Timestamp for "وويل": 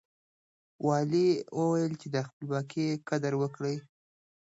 1.59-1.93